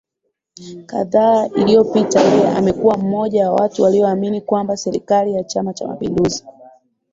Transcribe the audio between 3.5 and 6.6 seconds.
watu walioamini kwamba Serikali ya Chama cha mapinduzi